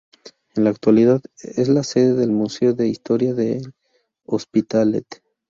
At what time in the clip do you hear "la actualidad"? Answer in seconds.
0.63-1.21